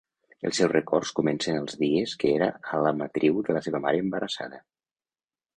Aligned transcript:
Els 0.49 0.55
seus 0.59 0.71
records 0.71 1.11
comencen 1.19 1.57
als 1.59 1.77
dies 1.83 2.17
que 2.25 2.33
era 2.39 2.49
a 2.71 2.81
l 2.81 2.97
matriu 3.03 3.39
de 3.51 3.57
la 3.59 3.65
seva 3.69 3.83
mare 3.87 4.03
embarassada. 4.07 4.65